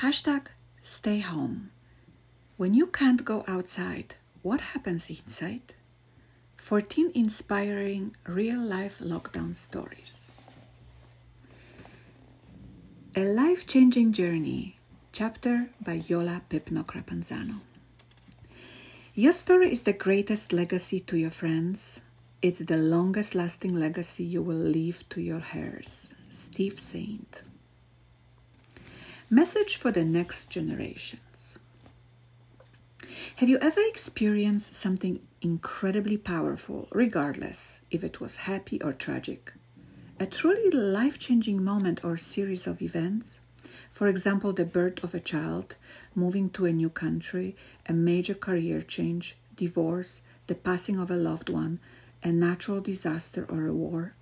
Hashtag 0.00 0.48
stay 0.82 1.20
home. 1.20 1.70
When 2.58 2.74
you 2.74 2.86
can't 2.86 3.24
go 3.24 3.44
outside, 3.48 4.14
what 4.42 4.60
happens 4.60 5.08
inside? 5.08 5.72
14 6.58 7.12
inspiring 7.14 8.14
real 8.26 8.60
life 8.60 8.98
lockdown 8.98 9.54
stories. 9.56 10.30
A 13.16 13.24
life 13.24 13.66
changing 13.66 14.12
journey, 14.12 14.76
chapter 15.12 15.70
by 15.80 15.94
Yola 15.94 16.42
Pipno 16.50 16.84
Crapanzano. 16.84 17.60
Your 19.14 19.32
story 19.32 19.72
is 19.72 19.84
the 19.84 19.94
greatest 19.94 20.52
legacy 20.52 21.00
to 21.00 21.16
your 21.16 21.30
friends. 21.30 22.02
It's 22.42 22.60
the 22.60 22.76
longest 22.76 23.34
lasting 23.34 23.74
legacy 23.74 24.24
you 24.24 24.42
will 24.42 24.56
leave 24.56 25.08
to 25.08 25.22
your 25.22 25.42
heirs. 25.54 26.12
Steve 26.28 26.78
Saint. 26.78 27.40
Message 29.28 29.74
for 29.74 29.90
the 29.90 30.04
next 30.04 30.50
generations. 30.50 31.58
Have 33.36 33.48
you 33.48 33.58
ever 33.58 33.80
experienced 33.88 34.76
something 34.76 35.18
incredibly 35.42 36.16
powerful, 36.16 36.86
regardless 36.92 37.80
if 37.90 38.04
it 38.04 38.20
was 38.20 38.46
happy 38.46 38.80
or 38.80 38.92
tragic? 38.92 39.52
A 40.20 40.26
truly 40.26 40.70
life 40.70 41.18
changing 41.18 41.64
moment 41.64 42.04
or 42.04 42.16
series 42.16 42.68
of 42.68 42.80
events? 42.80 43.40
For 43.90 44.06
example, 44.06 44.52
the 44.52 44.64
birth 44.64 45.02
of 45.02 45.12
a 45.12 45.18
child, 45.18 45.74
moving 46.14 46.48
to 46.50 46.66
a 46.66 46.72
new 46.72 46.88
country, 46.88 47.56
a 47.86 47.92
major 47.92 48.34
career 48.34 48.80
change, 48.80 49.36
divorce, 49.56 50.22
the 50.46 50.54
passing 50.54 51.00
of 51.00 51.10
a 51.10 51.16
loved 51.16 51.48
one, 51.48 51.80
a 52.22 52.30
natural 52.30 52.80
disaster, 52.80 53.44
or 53.48 53.66
a 53.66 53.74
war. 53.74 54.14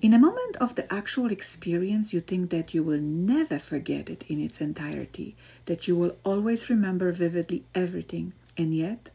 In 0.00 0.14
a 0.14 0.18
moment 0.18 0.56
of 0.56 0.74
the 0.74 0.90
actual 0.92 1.30
experience, 1.30 2.14
you 2.14 2.20
think 2.20 2.50
that 2.50 2.72
you 2.72 2.82
will 2.82 3.00
never 3.00 3.58
forget 3.58 4.08
it 4.08 4.24
in 4.28 4.40
its 4.40 4.60
entirety, 4.60 5.36
that 5.66 5.86
you 5.86 5.96
will 5.96 6.16
always 6.24 6.70
remember 6.70 7.12
vividly 7.12 7.64
everything, 7.74 8.32
and 8.56 8.74
yet, 8.74 9.10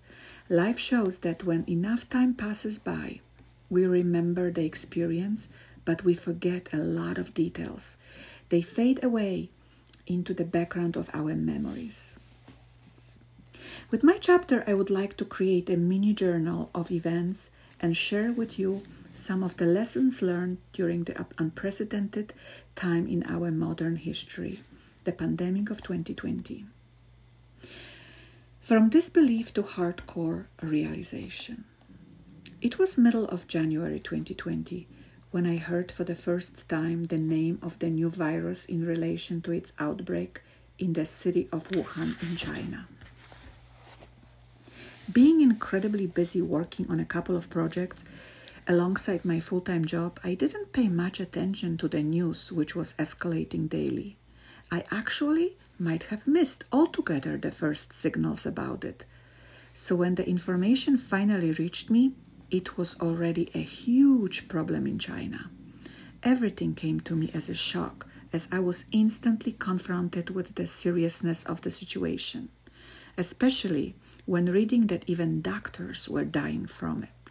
life 0.47 0.77
shows 0.77 1.19
that 1.19 1.43
when 1.43 1.67
enough 1.67 2.07
time 2.09 2.33
passes 2.35 2.77
by, 2.77 3.19
we 3.69 3.85
remember 3.85 4.51
the 4.51 4.63
experience, 4.63 5.49
but 5.85 6.03
we 6.03 6.13
forget 6.13 6.69
a 6.71 6.77
lot 6.77 7.17
of 7.17 7.33
details. 7.33 7.97
They 8.49 8.61
fade 8.61 9.03
away 9.03 9.49
into 10.05 10.33
the 10.33 10.45
background 10.45 10.95
of 10.95 11.09
our 11.13 11.35
memories. 11.35 12.19
With 13.89 14.03
my 14.03 14.17
chapter, 14.19 14.63
I 14.67 14.75
would 14.75 14.91
like 14.91 15.17
to 15.17 15.25
create 15.25 15.69
a 15.69 15.77
mini 15.77 16.13
journal 16.13 16.69
of 16.75 16.91
events 16.91 17.49
and 17.79 17.97
share 17.97 18.31
with 18.31 18.59
you 18.59 18.83
some 19.15 19.43
of 19.43 19.55
the 19.57 19.65
lessons 19.65 20.21
learned 20.21 20.57
during 20.73 21.05
the 21.05 21.25
unprecedented 21.37 22.33
time 22.75 23.07
in 23.07 23.23
our 23.27 23.49
modern 23.49 23.95
history, 23.95 24.59
the 25.05 25.11
pandemic 25.11 25.69
of 25.69 25.81
2020. 25.81 26.65
From 28.59 28.89
disbelief 28.89 29.53
to 29.53 29.63
hardcore 29.63 30.45
realization. 30.61 31.63
It 32.61 32.77
was 32.77 32.97
middle 32.97 33.25
of 33.25 33.47
January 33.47 33.99
2020 33.99 34.87
when 35.31 35.45
I 35.45 35.57
heard 35.57 35.91
for 35.91 36.03
the 36.03 36.15
first 36.15 36.67
time 36.67 37.05
the 37.05 37.17
name 37.17 37.59
of 37.61 37.79
the 37.79 37.89
new 37.89 38.09
virus 38.09 38.65
in 38.65 38.85
relation 38.85 39.41
to 39.43 39.51
its 39.51 39.71
outbreak 39.79 40.41
in 40.77 40.93
the 40.93 41.05
city 41.05 41.47
of 41.51 41.67
Wuhan 41.69 42.21
in 42.21 42.35
China. 42.35 42.87
Being 45.11 45.41
incredibly 45.41 46.07
busy 46.07 46.41
working 46.41 46.89
on 46.89 46.99
a 46.99 47.05
couple 47.05 47.37
of 47.37 47.49
projects 47.49 48.03
alongside 48.67 49.25
my 49.25 49.39
full 49.39 49.61
time 49.61 49.85
job, 49.85 50.19
I 50.23 50.33
didn't 50.33 50.73
pay 50.73 50.87
much 50.87 51.19
attention 51.19 51.77
to 51.77 51.87
the 51.87 52.03
news, 52.03 52.51
which 52.51 52.75
was 52.75 52.93
escalating 52.93 53.69
daily. 53.69 54.17
I 54.71 54.83
actually 54.91 55.57
might 55.77 56.03
have 56.03 56.27
missed 56.27 56.63
altogether 56.71 57.37
the 57.37 57.51
first 57.51 57.93
signals 57.93 58.45
about 58.45 58.83
it. 58.83 59.05
So 59.73 59.95
when 59.95 60.15
the 60.15 60.27
information 60.27 60.97
finally 60.97 61.51
reached 61.51 61.89
me, 61.89 62.13
it 62.49 62.77
was 62.77 62.99
already 62.99 63.49
a 63.53 63.61
huge 63.61 64.47
problem 64.47 64.87
in 64.87 64.99
China. 64.99 65.49
Everything 66.23 66.73
came 66.73 66.99
to 67.01 67.15
me 67.15 67.29
as 67.33 67.49
a 67.49 67.55
shock 67.55 68.07
as 68.31 68.47
I 68.51 68.59
was 68.59 68.85
instantly 68.91 69.51
confronted 69.51 70.29
with 70.29 70.55
the 70.55 70.67
seriousness 70.67 71.43
of 71.43 71.61
the 71.61 71.71
situation, 71.71 72.49
especially 73.17 73.95
when 74.25 74.45
reading 74.45 74.87
that 74.87 75.03
even 75.07 75.41
doctors 75.41 76.09
were 76.09 76.25
dying 76.25 76.65
from 76.65 77.03
it. 77.03 77.24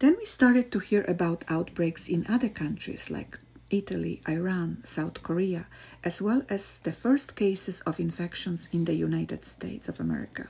Then 0.00 0.16
we 0.18 0.24
started 0.24 0.72
to 0.72 0.78
hear 0.78 1.04
about 1.06 1.44
outbreaks 1.48 2.08
in 2.08 2.26
other 2.26 2.48
countries 2.48 3.10
like 3.10 3.38
Italy, 3.70 4.22
Iran, 4.26 4.78
South 4.82 5.22
Korea, 5.22 5.66
as 6.02 6.22
well 6.22 6.42
as 6.48 6.78
the 6.78 6.92
first 6.92 7.36
cases 7.36 7.82
of 7.82 8.00
infections 8.00 8.68
in 8.72 8.86
the 8.86 8.94
United 8.94 9.44
States 9.44 9.88
of 9.88 10.00
America. 10.00 10.48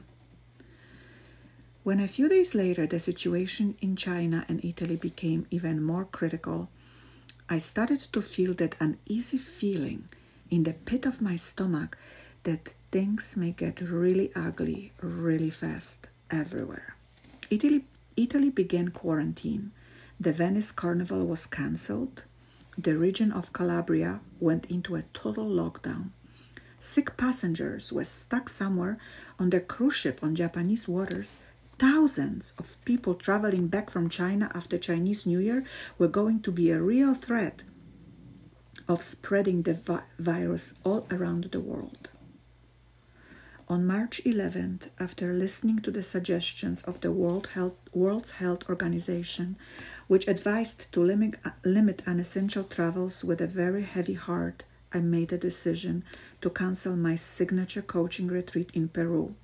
When 1.82 1.98
a 1.98 2.06
few 2.06 2.28
days 2.28 2.54
later 2.54 2.86
the 2.86 3.00
situation 3.00 3.74
in 3.80 3.96
China 3.96 4.44
and 4.48 4.64
Italy 4.64 4.96
became 4.96 5.46
even 5.50 5.82
more 5.82 6.04
critical, 6.04 6.70
I 7.48 7.58
started 7.58 8.06
to 8.12 8.22
feel 8.22 8.54
that 8.54 8.76
uneasy 8.78 9.38
feeling 9.38 10.04
in 10.48 10.62
the 10.62 10.74
pit 10.74 11.06
of 11.06 11.20
my 11.20 11.34
stomach 11.34 11.98
that 12.44 12.74
things 12.92 13.36
may 13.36 13.50
get 13.50 13.80
really 13.80 14.30
ugly 14.36 14.92
really 15.02 15.50
fast 15.50 16.06
everywhere. 16.30 16.94
Italy, 17.50 17.84
Italy 18.16 18.50
began 18.50 18.88
quarantine. 18.88 19.72
The 20.18 20.32
Venice 20.32 20.72
Carnival 20.72 21.26
was 21.26 21.46
cancelled. 21.46 22.24
The 22.76 22.96
region 22.96 23.32
of 23.32 23.52
Calabria 23.52 24.20
went 24.38 24.66
into 24.66 24.96
a 24.96 25.04
total 25.12 25.48
lockdown. 25.48 26.10
Sick 26.80 27.16
passengers 27.16 27.92
were 27.92 28.04
stuck 28.04 28.48
somewhere 28.48 28.98
on 29.38 29.50
the 29.50 29.60
cruise 29.60 29.94
ship 29.94 30.20
on 30.22 30.34
Japanese 30.34 30.88
waters. 30.88 31.36
Thousands 31.78 32.54
of 32.58 32.76
people 32.84 33.14
traveling 33.14 33.68
back 33.68 33.90
from 33.90 34.08
China 34.08 34.50
after 34.54 34.76
Chinese 34.78 35.26
New 35.26 35.38
Year 35.38 35.64
were 35.98 36.08
going 36.08 36.40
to 36.42 36.52
be 36.52 36.70
a 36.70 36.80
real 36.80 37.14
threat 37.14 37.62
of 38.88 39.02
spreading 39.02 39.62
the 39.62 39.74
vi- 39.74 40.02
virus 40.18 40.74
all 40.84 41.06
around 41.10 41.44
the 41.52 41.60
world. 41.60 42.10
On 43.70 43.86
March 43.86 44.20
11th, 44.26 44.88
after 44.98 45.32
listening 45.32 45.78
to 45.82 45.92
the 45.92 46.02
suggestions 46.02 46.82
of 46.82 47.02
the 47.02 47.12
World 47.12 47.46
Health, 47.54 47.76
World 47.92 48.30
Health 48.30 48.68
Organization, 48.68 49.54
which 50.08 50.26
advised 50.26 50.90
to 50.90 51.00
limit, 51.00 51.36
limit 51.64 52.02
unessential 52.04 52.64
travels 52.64 53.22
with 53.22 53.40
a 53.40 53.46
very 53.46 53.84
heavy 53.84 54.14
heart, 54.14 54.64
I 54.92 54.98
made 54.98 55.32
a 55.32 55.38
decision 55.38 56.02
to 56.40 56.50
cancel 56.50 56.96
my 56.96 57.14
signature 57.14 57.80
coaching 57.80 58.26
retreat 58.26 58.72
in 58.74 58.88
Peru, 58.88 59.36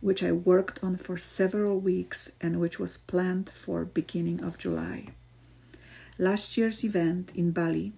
which 0.00 0.24
I 0.24 0.32
worked 0.32 0.82
on 0.82 0.96
for 0.96 1.16
several 1.16 1.78
weeks 1.78 2.32
and 2.40 2.58
which 2.58 2.80
was 2.80 2.98
planned 2.98 3.48
for 3.48 3.84
beginning 3.84 4.42
of 4.42 4.58
July. 4.58 5.10
Last 6.18 6.56
year's 6.56 6.82
event 6.82 7.30
in 7.36 7.52
Bali 7.52 7.92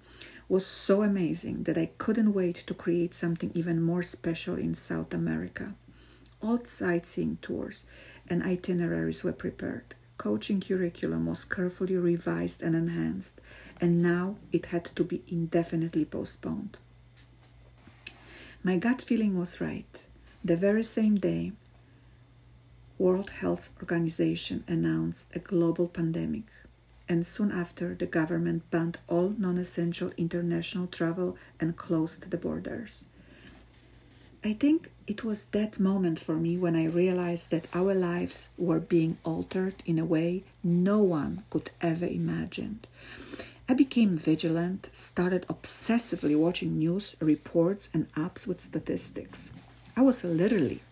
was 0.49 0.67
so 0.67 1.03
amazing 1.03 1.65
that 1.65 1.79
I 1.79 1.91
couldn't 1.99 2.35
wait 2.35 2.57
to 2.67 2.75
create 2.75 3.15
something 3.15 3.51
even 3.55 3.81
more 3.83 4.03
special 4.03 4.57
in 4.57 4.75
South 4.75 5.15
America. 5.15 5.75
All 6.43 6.65
sightseeing 6.65 7.39
tours 7.41 7.87
and 8.29 8.43
itineraries 8.43 9.25
were 9.25 9.33
prepared. 9.33 9.95
Coaching 10.19 10.61
curriculum 10.61 11.27
was 11.27 11.45
carefully 11.45 11.97
revised 11.97 12.63
and 12.63 12.77
enhanced, 12.77 13.41
and 13.81 14.03
now 14.03 14.37
it 14.53 14.67
had 14.67 14.85
to 14.97 15.03
be 15.03 15.23
indefinitely 15.29 16.05
postponed. 16.05 16.77
My 18.63 18.77
gut 18.77 19.03
feeling 19.03 19.39
was 19.39 19.61
right. 19.61 20.03
The 20.45 20.57
very 20.57 20.85
same 20.85 21.17
day, 21.17 21.53
World 22.97 23.31
Health 23.31 23.71
Organization 23.81 24.63
announced 24.69 25.35
a 25.35 25.41
global 25.41 25.89
pandemic 25.89 26.45
and 27.09 27.27
soon 27.27 27.51
after, 27.51 27.95
the 27.95 28.07
government 28.07 28.71
banned 28.71 28.99
all 29.09 29.35
non 29.37 29.59
essential 29.59 30.13
international 30.17 30.87
travel 30.87 31.37
and 31.61 31.77
closed 31.77 32.31
the 32.31 32.37
borders. 32.37 33.07
I 34.43 34.53
think 34.53 34.91
it 35.07 35.25
was 35.25 35.45
that 35.53 35.81
moment 35.81 36.19
for 36.19 36.37
me 36.37 36.59
when 36.59 36.77
I 36.77 36.85
realized 36.85 37.51
that 37.51 37.67
our 37.73 37.95
lives 37.95 38.49
were 38.59 38.81
being 38.81 39.17
altered 39.25 39.77
in 39.87 39.99
a 39.99 40.05
way 40.05 40.45
no 40.63 40.99
one 41.03 41.45
could 41.49 41.71
ever 41.81 42.07
imagine. 42.07 42.81
I 43.67 43.73
became 43.73 44.19
vigilant, 44.19 44.89
started 44.93 45.47
obsessively 45.49 46.37
watching 46.37 46.79
news, 46.79 47.17
reports, 47.21 47.89
and 47.95 48.13
apps 48.13 48.47
with 48.47 48.61
statistics. 48.61 49.55
I 49.97 50.03
was 50.03 50.23
literally 50.25 50.83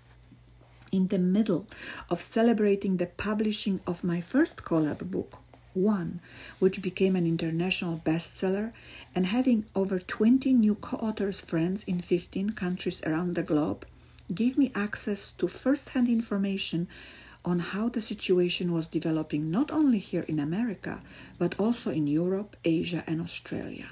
in 0.90 1.08
the 1.08 1.18
middle 1.18 1.66
of 2.08 2.22
celebrating 2.22 2.96
the 2.96 3.06
publishing 3.06 3.80
of 3.86 4.02
my 4.04 4.22
first 4.22 4.62
collab 4.64 5.10
book, 5.10 5.38
one, 5.74 6.20
which 6.58 6.82
became 6.82 7.16
an 7.16 7.26
international 7.26 8.00
bestseller, 8.04 8.72
and 9.14 9.26
having 9.26 9.64
over 9.74 9.98
20 9.98 10.52
new 10.52 10.74
co 10.74 10.96
authors 10.98 11.40
friends 11.40 11.84
in 11.84 12.00
15 12.00 12.50
countries 12.50 13.02
around 13.04 13.34
the 13.34 13.42
globe, 13.42 13.86
gave 14.34 14.56
me 14.56 14.72
access 14.74 15.32
to 15.32 15.48
first 15.48 15.90
hand 15.90 16.08
information 16.08 16.88
on 17.44 17.58
how 17.58 17.88
the 17.88 18.00
situation 18.00 18.72
was 18.72 18.86
developing 18.86 19.50
not 19.50 19.70
only 19.70 19.98
here 19.98 20.24
in 20.28 20.38
America, 20.38 21.00
but 21.38 21.58
also 21.58 21.90
in 21.90 22.06
Europe, 22.06 22.56
Asia, 22.64 23.02
and 23.06 23.20
Australia. 23.20 23.88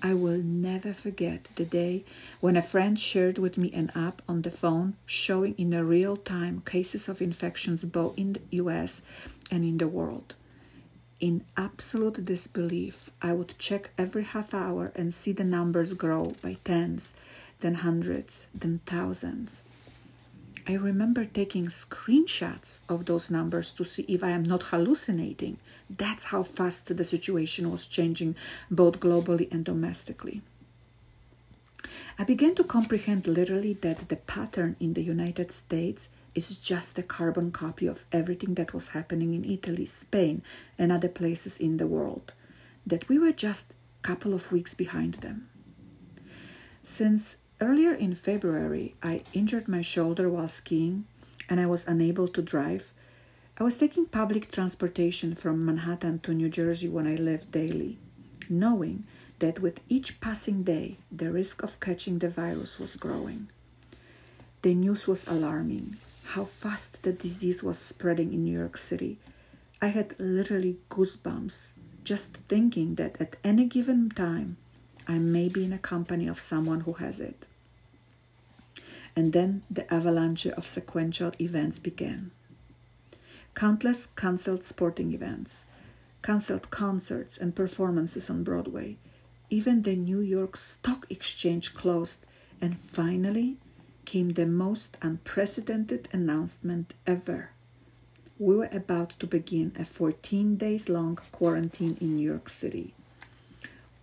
I 0.00 0.14
will 0.14 0.38
never 0.38 0.94
forget 0.94 1.48
the 1.56 1.64
day 1.64 2.04
when 2.40 2.56
a 2.56 2.62
friend 2.62 2.98
shared 2.98 3.36
with 3.36 3.58
me 3.58 3.72
an 3.72 3.90
app 3.96 4.22
on 4.28 4.42
the 4.42 4.50
phone 4.50 4.94
showing 5.06 5.54
in 5.58 5.70
real 5.86 6.16
time 6.16 6.62
cases 6.64 7.08
of 7.08 7.20
infections 7.20 7.84
both 7.84 8.16
in 8.16 8.34
the 8.34 8.40
US 8.62 9.02
and 9.50 9.64
in 9.64 9.78
the 9.78 9.88
world. 9.88 10.34
In 11.20 11.44
absolute 11.56 12.24
disbelief, 12.24 13.10
I 13.20 13.32
would 13.32 13.58
check 13.58 13.90
every 13.98 14.22
half 14.22 14.54
hour 14.54 14.92
and 14.94 15.12
see 15.12 15.32
the 15.32 15.42
numbers 15.42 15.92
grow 15.92 16.32
by 16.42 16.58
tens, 16.64 17.14
then 17.58 17.74
hundreds, 17.74 18.46
then 18.54 18.80
thousands. 18.86 19.64
I 20.68 20.74
remember 20.74 21.24
taking 21.24 21.66
screenshots 21.66 22.80
of 22.88 23.06
those 23.06 23.32
numbers 23.32 23.72
to 23.72 23.84
see 23.84 24.04
if 24.06 24.22
I 24.22 24.30
am 24.30 24.44
not 24.44 24.64
hallucinating. 24.64 25.56
That's 25.90 26.24
how 26.24 26.44
fast 26.44 26.94
the 26.94 27.04
situation 27.04 27.72
was 27.72 27.86
changing, 27.86 28.36
both 28.70 29.00
globally 29.00 29.50
and 29.50 29.64
domestically. 29.64 30.42
I 32.16 32.24
began 32.24 32.54
to 32.56 32.64
comprehend 32.64 33.26
literally 33.26 33.72
that 33.74 34.08
the 34.08 34.16
pattern 34.16 34.76
in 34.78 34.92
the 34.92 35.02
United 35.02 35.50
States 35.50 36.10
is 36.38 36.56
just 36.56 36.98
a 36.98 37.02
carbon 37.02 37.50
copy 37.50 37.86
of 37.86 38.06
everything 38.12 38.54
that 38.54 38.72
was 38.72 38.90
happening 38.90 39.34
in 39.34 39.44
Italy, 39.44 39.86
Spain, 39.86 40.42
and 40.78 40.90
other 40.90 41.08
places 41.08 41.58
in 41.58 41.76
the 41.76 41.86
world, 41.86 42.32
that 42.86 43.08
we 43.08 43.18
were 43.18 43.32
just 43.32 43.70
a 43.70 44.06
couple 44.06 44.32
of 44.32 44.52
weeks 44.52 44.74
behind 44.74 45.14
them. 45.14 45.48
Since 46.82 47.38
Earlier 47.60 47.92
in 47.92 48.14
February, 48.14 48.94
I 49.02 49.24
injured 49.32 49.66
my 49.66 49.80
shoulder 49.80 50.30
while 50.30 50.46
skiing 50.46 51.06
and 51.48 51.58
I 51.58 51.66
was 51.66 51.88
unable 51.88 52.28
to 52.28 52.40
drive. 52.40 52.92
I 53.58 53.64
was 53.64 53.78
taking 53.78 54.06
public 54.06 54.52
transportation 54.52 55.34
from 55.34 55.66
Manhattan 55.66 56.20
to 56.20 56.32
New 56.32 56.48
Jersey 56.48 56.88
when 56.88 57.08
I 57.08 57.16
lived 57.16 57.50
daily, 57.50 57.98
knowing 58.48 59.06
that 59.40 59.58
with 59.58 59.80
each 59.88 60.20
passing 60.20 60.62
day, 60.62 60.98
the 61.10 61.32
risk 61.32 61.64
of 61.64 61.80
catching 61.80 62.20
the 62.20 62.28
virus 62.28 62.78
was 62.78 62.94
growing. 62.94 63.48
The 64.62 64.74
news 64.74 65.08
was 65.08 65.26
alarming 65.26 65.96
how 66.32 66.44
fast 66.44 67.02
the 67.04 67.12
disease 67.12 67.62
was 67.62 67.78
spreading 67.78 68.34
in 68.34 68.44
New 68.44 68.58
York 68.58 68.76
City. 68.76 69.18
I 69.80 69.86
had 69.86 70.14
literally 70.20 70.76
goosebumps 70.90 71.70
just 72.04 72.36
thinking 72.48 72.96
that 72.96 73.18
at 73.18 73.36
any 73.42 73.64
given 73.64 74.10
time, 74.10 74.58
I 75.06 75.18
may 75.18 75.48
be 75.48 75.64
in 75.64 75.72
a 75.72 75.78
company 75.78 76.28
of 76.28 76.38
someone 76.38 76.80
who 76.80 76.92
has 76.94 77.18
it. 77.18 77.46
And 79.16 79.32
then 79.32 79.62
the 79.70 79.90
avalanche 79.92 80.46
of 80.46 80.68
sequential 80.68 81.32
events 81.40 81.78
began. 81.78 82.30
Countless 83.54 84.08
cancelled 84.14 84.66
sporting 84.66 85.14
events, 85.14 85.64
cancelled 86.22 86.70
concerts 86.70 87.38
and 87.38 87.56
performances 87.56 88.28
on 88.28 88.44
Broadway. 88.44 88.98
Even 89.48 89.80
the 89.80 89.96
New 89.96 90.20
York 90.20 90.58
Stock 90.58 91.06
Exchange 91.08 91.72
closed, 91.72 92.26
and 92.60 92.76
finally 92.78 93.56
came 94.08 94.30
the 94.30 94.46
most 94.46 94.96
unprecedented 95.02 96.08
announcement 96.12 96.94
ever. 97.06 97.50
We 98.38 98.56
were 98.56 98.70
about 98.72 99.10
to 99.20 99.26
begin 99.26 99.72
a 99.78 99.84
14 99.84 100.56
days 100.56 100.88
long 100.88 101.16
quarantine 101.30 101.98
in 102.00 102.16
New 102.16 102.26
York 102.26 102.48
City. 102.48 102.94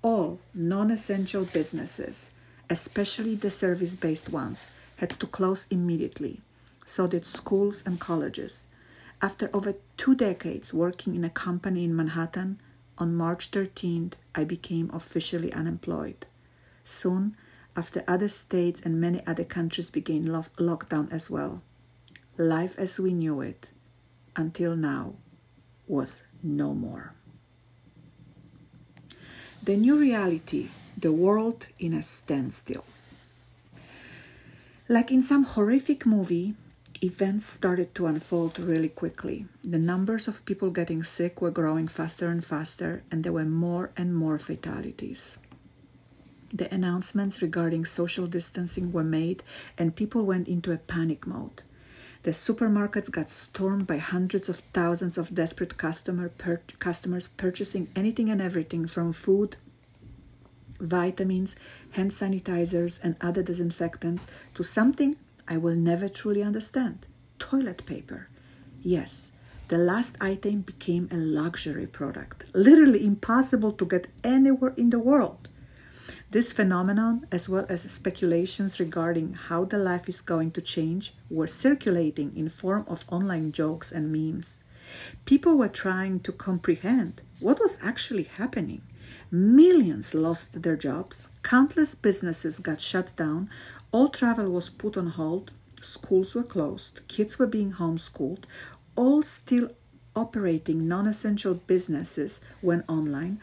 All 0.04 0.40
non 0.54 0.92
essential 0.92 1.46
businesses, 1.46 2.30
especially 2.70 3.34
the 3.34 3.50
service 3.50 3.96
based 3.96 4.30
ones, 4.30 4.68
had 4.98 5.10
to 5.10 5.26
close 5.26 5.66
immediately. 5.72 6.40
So 6.86 7.08
did 7.08 7.26
schools 7.26 7.82
and 7.84 8.00
colleges. 8.00 8.68
After 9.24 9.50
over 9.56 9.74
two 9.98 10.14
decades 10.14 10.72
working 10.72 11.16
in 11.16 11.24
a 11.24 11.32
company 11.32 11.84
in 11.84 11.96
Manhattan, 11.96 12.60
on 13.00 13.16
March 13.16 13.50
13th, 13.50 14.14
I 14.36 14.44
became 14.44 14.92
officially 14.94 15.52
unemployed. 15.52 16.28
Soon, 16.84 17.36
after 17.76 18.04
other 18.08 18.28
states 18.28 18.82
and 18.82 19.02
many 19.02 19.26
other 19.28 19.44
countries 19.44 19.90
began 19.90 20.26
lo- 20.26 20.46
lockdown 20.58 21.12
as 21.12 21.30
well, 21.30 21.62
life 22.38 22.78
as 22.78 23.00
we 23.00 23.14
knew 23.14 23.42
it 23.42 23.68
until 24.36 24.76
now 24.76 25.16
was 25.88 26.24
no 26.42 26.74
more. 26.74 27.14
The 29.64 29.76
new 29.76 30.00
reality, 30.00 30.70
the 30.98 31.12
world 31.12 31.68
in 31.80 31.94
a 31.94 32.04
standstill. 32.04 32.86
Like 34.88 35.10
in 35.10 35.24
some 35.24 35.44
horrific 35.44 36.06
movie, 36.06 36.54
events 37.02 37.46
started 37.46 37.96
to 37.96 38.06
unfold 38.06 38.60
really 38.60 38.90
quickly. 38.90 39.46
The 39.64 39.80
numbers 39.80 40.28
of 40.28 40.46
people 40.46 40.70
getting 40.70 41.04
sick 41.04 41.42
were 41.42 41.52
growing 41.52 41.88
faster 41.88 42.30
and 42.30 42.46
faster, 42.46 43.04
and 43.12 43.24
there 43.24 43.34
were 43.34 43.46
more 43.46 43.90
and 43.98 44.16
more 44.16 44.38
fatalities. 44.38 45.40
The 46.56 46.74
announcements 46.74 47.42
regarding 47.42 47.84
social 47.84 48.28
distancing 48.28 48.94
were 48.94 49.04
made, 49.04 49.44
and 49.78 49.94
people 49.94 50.26
went 50.26 50.48
into 50.48 50.72
a 50.72 50.78
panic 50.78 51.28
mode. 51.28 51.64
The 52.24 52.32
supermarkets 52.32 53.12
got 53.12 53.30
stormed 53.30 53.86
by 53.86 53.98
hundreds 53.98 54.48
of 54.48 54.64
thousands 54.72 55.18
of 55.18 55.36
desperate 55.36 55.78
customer 55.78 56.32
customers 56.80 57.28
purchasing 57.28 57.90
anything 57.94 58.30
and 58.30 58.42
everything 58.42 58.88
from 58.88 59.12
food 59.12 59.58
vitamins, 60.80 61.58
hand 61.92 62.12
sanitizers, 62.12 63.04
and 63.04 63.18
other 63.20 63.44
disinfectants 63.44 64.26
to 64.54 64.64
something 64.64 65.18
I 65.50 65.58
will 65.58 65.76
never 65.76 66.08
truly 66.08 66.42
understand 66.42 67.06
toilet 67.38 67.86
paper. 67.86 68.30
Yes, 68.82 69.34
the 69.68 69.78
last 69.78 70.16
item 70.22 70.62
became 70.62 71.10
a 71.12 71.18
luxury 71.18 71.88
product, 71.88 72.50
literally 72.54 73.06
impossible 73.06 73.74
to 73.74 73.86
get 73.86 74.08
anywhere 74.24 74.74
in 74.78 74.90
the 74.90 75.00
world. 75.00 75.50
This 76.36 76.52
phenomenon, 76.52 77.28
as 77.32 77.48
well 77.48 77.66
as 77.70 77.90
speculations 77.90 78.78
regarding 78.78 79.36
how 79.36 79.64
the 79.64 79.78
life 79.78 80.10
is 80.10 80.20
going 80.20 80.52
to 80.52 80.62
change, 80.62 81.14
were 81.30 81.48
circulating 81.48 82.36
in 82.36 82.50
form 82.50 82.84
of 82.90 83.06
online 83.08 83.54
jokes 83.54 83.90
and 83.90 84.12
memes. 84.12 84.62
People 85.24 85.58
were 85.58 85.70
trying 85.70 86.20
to 86.20 86.34
comprehend 86.34 87.22
what 87.40 87.62
was 87.62 87.80
actually 87.82 88.24
happening. 88.24 88.82
Millions 89.32 90.14
lost 90.14 90.62
their 90.62 90.76
jobs, 90.76 91.30
countless 91.42 91.96
businesses 91.96 92.60
got 92.60 92.82
shut 92.82 93.16
down, 93.16 93.50
all 93.94 94.10
travel 94.10 94.50
was 94.50 94.70
put 94.70 94.98
on 94.98 95.12
hold, 95.12 95.52
schools 95.82 96.36
were 96.36 96.44
closed, 96.44 97.00
kids 97.08 97.40
were 97.40 97.48
being 97.48 97.72
homeschooled, 97.72 98.44
all 98.98 99.24
still 99.24 99.70
operating 100.18 100.86
non 100.86 101.08
essential 101.08 101.54
businesses 101.54 102.42
went 102.62 102.84
online, 102.90 103.40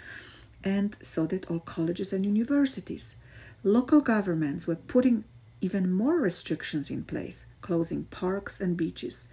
and 0.65 0.97
so 1.03 1.27
did 1.27 1.47
all 1.47 1.61
colleges 1.61 2.13
and 2.13 2.25
universities. 2.25 3.17
Local 3.65 4.01
governments 4.01 4.67
were 4.67 4.77
putting 4.77 5.25
even 5.61 5.93
more 5.93 6.17
restrictions 6.17 6.91
in 6.91 7.05
place, 7.05 7.47
closing 7.61 8.05
parks 8.05 8.61
and 8.61 8.77
beaches, 8.77 9.29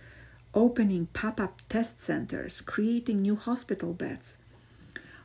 opening 0.53 1.07
pop 1.13 1.39
up 1.39 1.61
test 1.69 1.99
centers, 1.99 2.61
creating 2.61 3.21
new 3.21 3.35
hospital 3.35 3.93
beds. 3.93 4.37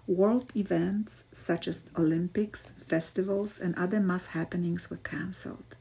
World 0.06 0.52
events 0.54 1.24
such 1.32 1.66
as 1.66 1.84
Olympics, 1.96 2.72
festivals, 2.72 3.58
and 3.58 3.74
other 3.76 4.00
mass 4.00 4.28
happenings 4.28 4.90
were 4.90 4.98
cancelled. 4.98 5.76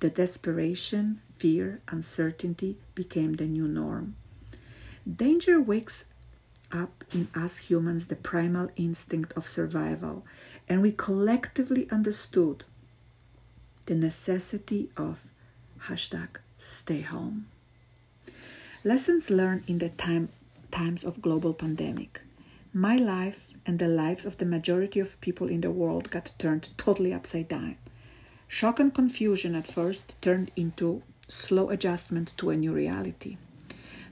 The 0.00 0.10
desperation, 0.10 1.20
fear, 1.38 1.80
uncertainty 1.88 2.76
became 2.94 3.34
the 3.34 3.46
new 3.46 3.66
norm. 3.66 4.14
Danger 5.06 5.60
wakes 5.60 6.04
up 6.72 7.04
in 7.12 7.28
us 7.34 7.56
humans 7.56 8.06
the 8.06 8.16
primal 8.16 8.70
instinct 8.76 9.32
of 9.36 9.46
survival, 9.46 10.24
and 10.68 10.82
we 10.82 10.92
collectively 10.92 11.88
understood 11.90 12.64
the 13.86 13.94
necessity 13.94 14.90
of 14.96 15.28
hashtag 15.82 16.28
stay 16.58 17.00
home. 17.02 17.46
Lessons 18.84 19.30
learned 19.30 19.64
in 19.66 19.78
the 19.78 19.90
time, 19.90 20.28
times 20.70 21.04
of 21.04 21.22
global 21.22 21.54
pandemic. 21.54 22.20
My 22.72 22.96
life 22.96 23.50
and 23.64 23.78
the 23.78 23.88
lives 23.88 24.26
of 24.26 24.38
the 24.38 24.44
majority 24.44 25.00
of 25.00 25.20
people 25.20 25.48
in 25.48 25.62
the 25.62 25.70
world 25.70 26.10
got 26.10 26.32
turned 26.38 26.70
totally 26.76 27.12
upside 27.12 27.48
down. 27.48 27.76
Shock 28.48 28.78
and 28.78 28.94
confusion 28.94 29.54
at 29.54 29.66
first 29.66 30.20
turned 30.20 30.50
into 30.56 31.02
slow 31.28 31.70
adjustment 31.70 32.32
to 32.36 32.50
a 32.50 32.56
new 32.56 32.72
reality. 32.72 33.38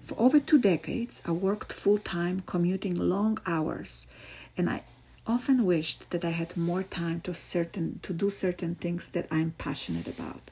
For 0.05 0.19
over 0.21 0.39
two 0.39 0.59
decades, 0.59 1.23
I 1.25 1.33
worked 1.33 1.73
full 1.73 1.99
time, 1.99 2.43
commuting 2.47 2.95
long 2.97 3.39
hours, 3.47 4.07
and 4.57 4.69
I 4.69 4.83
often 5.27 5.65
wished 5.65 6.11
that 6.11 6.25
I 6.25 6.31
had 6.31 6.57
more 6.57 6.83
time 6.83 7.21
to 7.23 7.35
certain 7.35 8.01
to 8.03 8.13
do 8.13 8.29
certain 8.31 8.75
things 8.75 9.09
that 9.11 9.27
I'm 9.31 9.53
passionate 9.59 10.07
about. 10.07 10.51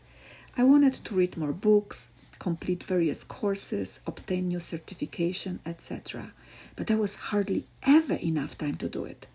I 0.57 0.65
wanted 0.65 0.95
to 0.95 1.15
read 1.15 1.37
more 1.37 1.53
books, 1.53 2.09
complete 2.39 2.83
various 2.83 3.23
courses, 3.25 4.01
obtain 4.07 4.49
new 4.49 4.61
certification, 4.61 5.61
etc 5.67 6.33
but 6.77 6.87
there 6.87 6.97
was 6.97 7.15
hardly 7.31 7.67
ever 7.83 8.15
enough 8.15 8.57
time 8.59 8.77
to 8.77 8.89
do 8.89 9.05
it. 9.05 9.27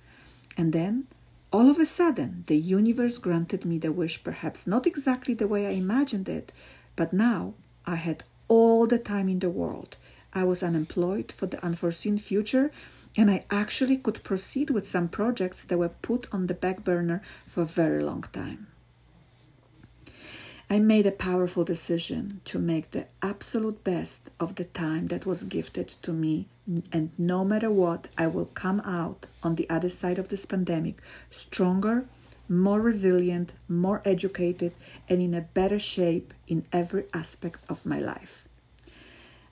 And 0.58 0.74
then, 0.74 1.06
all 1.52 1.70
of 1.70 1.80
a 1.80 1.86
sudden, 1.86 2.44
the 2.48 2.58
universe 2.58 3.18
granted 3.18 3.64
me 3.66 3.78
the 3.78 3.92
wish, 3.92 4.24
perhaps 4.24 4.68
not 4.68 4.88
exactly 4.88 5.34
the 5.34 5.48
way 5.48 5.68
I 5.68 5.72
imagined 5.72 6.28
it, 6.28 6.52
but 6.96 7.14
now 7.14 7.54
I 7.86 7.96
had 7.96 8.24
all 8.48 8.88
the 8.88 9.00
time 9.00 9.30
in 9.30 9.40
the 9.40 9.50
world. 9.50 9.98
I 10.34 10.44
was 10.44 10.62
unemployed 10.62 11.32
for 11.32 11.48
the 11.48 11.64
unforeseen 11.66 12.18
future, 12.18 12.72
and 13.18 13.32
I 13.32 13.46
actually 13.50 13.98
could 13.98 14.24
proceed 14.24 14.70
with 14.70 14.88
some 14.88 15.08
projects 15.08 15.66
that 15.66 15.78
were 15.78 15.90
put 15.90 16.28
on 16.32 16.48
the 16.48 16.54
back 16.54 16.84
burner 16.84 17.22
for 17.48 17.62
a 17.62 17.66
very 17.66 18.04
long 18.04 18.24
time. 18.32 18.68
I 20.70 20.80
made 20.80 21.08
a 21.08 21.12
powerful 21.12 21.64
decision 21.64 22.42
to 22.46 22.60
make 22.60 22.92
the 22.92 23.06
absolute 23.22 23.86
best 23.86 24.30
of 24.38 24.56
the 24.56 24.66
time 24.66 25.08
that 25.08 25.26
was 25.26 25.44
gifted 25.44 25.88
to 26.02 26.12
me, 26.12 26.50
and 26.92 27.12
no 27.18 27.46
matter 27.46 27.72
what, 27.72 28.10
I 28.18 28.28
will 28.28 28.48
come 28.48 28.82
out 28.82 29.28
on 29.42 29.56
the 29.56 29.70
other 29.70 29.90
side 29.90 30.20
of 30.20 30.28
this 30.28 30.46
pandemic 30.46 31.02
stronger, 31.32 32.04
more 32.50 32.82
resilient, 32.82 33.52
more 33.68 34.02
educated, 34.06 34.74
and 35.10 35.22
in 35.22 35.34
a 35.34 35.42
better 35.42 35.80
shape 35.80 36.34
in 36.48 36.66
every 36.72 37.06
aspect 37.14 37.60
of 37.70 37.86
my 37.86 38.00
life. 38.00 38.48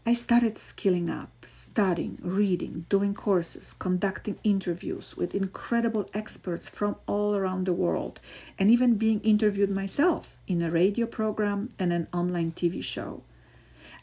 I 0.07 0.13
started 0.13 0.59
skilling 0.59 1.09
up, 1.09 1.31
studying, 1.43 2.19
reading, 2.21 2.85
doing 2.89 3.15
courses, 3.15 3.73
conducting 3.73 4.37
interviews 4.43 5.17
with 5.17 5.33
incredible 5.33 6.07
experts 6.13 6.69
from 6.69 6.97
all 7.07 7.35
around 7.35 7.65
the 7.65 7.73
world, 7.73 8.19
and 8.59 8.69
even 8.69 8.97
being 8.97 9.19
interviewed 9.21 9.71
myself 9.71 10.37
in 10.47 10.61
a 10.61 10.69
radio 10.69 11.07
program 11.07 11.69
and 11.79 11.91
an 11.91 12.07
online 12.13 12.51
TV 12.51 12.83
show. 12.83 13.23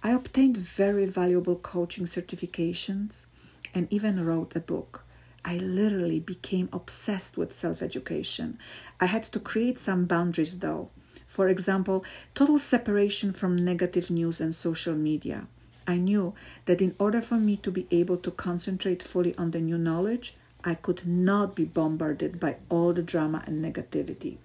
I 0.03 0.11
obtained 0.11 0.57
very 0.57 1.07
valuable 1.07 1.55
coaching 1.55 2.07
certifications 2.07 3.27
and 3.73 3.87
even 3.93 4.27
wrote 4.27 4.57
a 4.57 4.61
book. 4.61 5.05
I 5.45 5.59
literally 5.59 6.21
became 6.21 6.69
obsessed 6.73 7.37
with 7.37 7.53
self 7.53 7.83
education. 7.83 8.59
I 9.01 9.07
had 9.07 9.25
to 9.25 9.41
create 9.41 9.79
some 9.79 10.07
boundaries 10.07 10.59
though. 10.61 10.91
For 11.27 11.49
example, 11.49 12.05
total 12.35 12.59
separation 12.59 13.33
from 13.33 13.57
negative 13.57 14.11
news 14.11 14.41
and 14.41 14.55
social 14.55 14.95
media. 14.95 15.47
I 15.87 15.97
knew 15.97 16.35
that 16.67 16.81
in 16.81 16.95
order 16.99 17.21
for 17.21 17.37
me 17.37 17.57
to 17.59 17.71
be 17.71 17.87
able 17.91 18.19
to 18.19 18.31
concentrate 18.31 19.03
fully 19.03 19.37
on 19.37 19.51
the 19.51 19.61
new 19.61 19.79
knowledge, 19.79 20.35
I 20.65 20.75
could 20.75 21.07
not 21.07 21.57
be 21.57 21.65
bombarded 21.65 22.39
by 22.39 22.57
all 22.69 22.93
the 22.93 23.03
drama 23.03 23.43
and 23.47 23.65
negativity. 23.65 24.37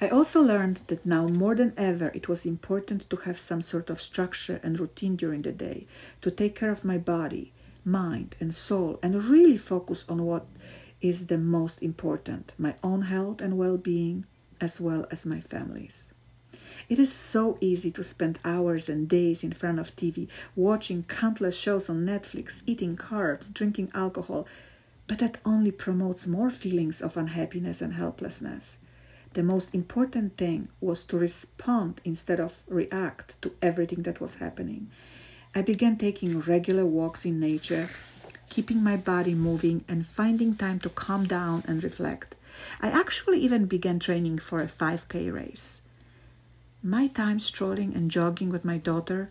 I 0.00 0.08
also 0.08 0.40
learned 0.40 0.80
that 0.86 1.04
now 1.04 1.28
more 1.28 1.54
than 1.54 1.74
ever 1.76 2.10
it 2.14 2.28
was 2.28 2.46
important 2.46 3.08
to 3.10 3.16
have 3.16 3.38
some 3.38 3.62
sort 3.62 3.90
of 3.90 4.00
structure 4.00 4.58
and 4.62 4.80
routine 4.80 5.14
during 5.14 5.42
the 5.42 5.52
day 5.52 5.86
to 6.22 6.30
take 6.30 6.54
care 6.54 6.72
of 6.72 6.84
my 6.84 6.98
body, 6.98 7.52
mind, 7.84 8.36
and 8.40 8.54
soul 8.54 8.98
and 9.02 9.24
really 9.24 9.56
focus 9.56 10.04
on 10.08 10.24
what 10.24 10.46
is 11.00 11.26
the 11.26 11.38
most 11.38 11.82
important 11.82 12.52
my 12.56 12.74
own 12.82 13.02
health 13.02 13.40
and 13.40 13.58
well 13.58 13.76
being, 13.76 14.24
as 14.60 14.80
well 14.80 15.06
as 15.10 15.26
my 15.26 15.40
family's. 15.40 16.14
It 16.88 16.98
is 16.98 17.12
so 17.12 17.58
easy 17.60 17.90
to 17.92 18.02
spend 18.02 18.38
hours 18.44 18.88
and 18.88 19.08
days 19.08 19.42
in 19.42 19.52
front 19.52 19.78
of 19.78 19.96
TV, 19.96 20.28
watching 20.54 21.04
countless 21.04 21.56
shows 21.56 21.88
on 21.88 22.04
Netflix, 22.04 22.62
eating 22.66 22.96
carbs, 22.96 23.52
drinking 23.52 23.90
alcohol, 23.94 24.46
but 25.06 25.18
that 25.18 25.38
only 25.44 25.70
promotes 25.70 26.26
more 26.26 26.50
feelings 26.50 27.00
of 27.00 27.16
unhappiness 27.16 27.80
and 27.80 27.94
helplessness. 27.94 28.78
The 29.34 29.42
most 29.42 29.74
important 29.74 30.36
thing 30.36 30.68
was 30.80 31.04
to 31.04 31.16
respond 31.16 32.00
instead 32.04 32.38
of 32.38 32.62
react 32.68 33.40
to 33.42 33.52
everything 33.62 34.02
that 34.02 34.20
was 34.20 34.36
happening. 34.36 34.90
I 35.54 35.60
began 35.60 35.96
taking 35.96 36.40
regular 36.40 36.86
walks 36.86 37.26
in 37.26 37.38
nature, 37.38 37.90
keeping 38.48 38.82
my 38.82 38.96
body 38.96 39.34
moving, 39.34 39.84
and 39.86 40.06
finding 40.06 40.56
time 40.56 40.78
to 40.80 40.88
calm 40.88 41.26
down 41.26 41.62
and 41.68 41.84
reflect. 41.84 42.34
I 42.80 42.88
actually 42.88 43.40
even 43.40 43.66
began 43.66 43.98
training 43.98 44.38
for 44.38 44.60
a 44.60 44.66
5K 44.66 45.30
race. 45.32 45.82
My 46.82 47.06
time 47.06 47.38
strolling 47.38 47.94
and 47.94 48.10
jogging 48.10 48.48
with 48.48 48.64
my 48.64 48.78
daughter, 48.78 49.28